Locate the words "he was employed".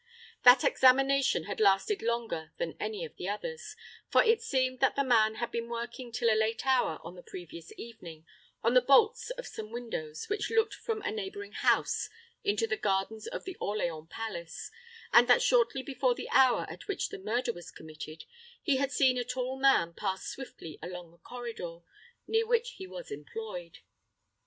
22.71-23.81